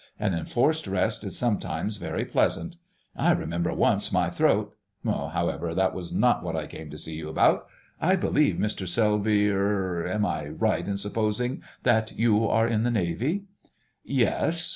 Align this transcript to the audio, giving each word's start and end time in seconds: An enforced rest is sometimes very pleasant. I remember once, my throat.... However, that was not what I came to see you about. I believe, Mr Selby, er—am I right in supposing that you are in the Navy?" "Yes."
An 0.19 0.33
enforced 0.33 0.87
rest 0.87 1.23
is 1.23 1.37
sometimes 1.37 1.97
very 1.97 2.25
pleasant. 2.25 2.77
I 3.15 3.33
remember 3.33 3.71
once, 3.71 4.11
my 4.11 4.31
throat.... 4.31 4.75
However, 5.05 5.75
that 5.75 5.93
was 5.93 6.11
not 6.11 6.41
what 6.43 6.55
I 6.55 6.65
came 6.65 6.89
to 6.89 6.97
see 6.97 7.13
you 7.15 7.29
about. 7.29 7.67
I 8.01 8.15
believe, 8.15 8.55
Mr 8.55 8.87
Selby, 8.87 9.47
er—am 9.51 10.25
I 10.25 10.47
right 10.47 10.87
in 10.87 10.97
supposing 10.97 11.61
that 11.83 12.13
you 12.13 12.47
are 12.49 12.67
in 12.67 12.81
the 12.81 12.89
Navy?" 12.89 13.43
"Yes." 14.03 14.69